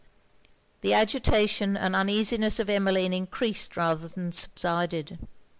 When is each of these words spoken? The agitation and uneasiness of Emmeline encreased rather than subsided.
The 0.81 0.95
agitation 0.95 1.77
and 1.77 1.95
uneasiness 1.95 2.57
of 2.59 2.71
Emmeline 2.71 3.13
encreased 3.13 3.77
rather 3.77 4.07
than 4.07 4.31
subsided. 4.31 5.19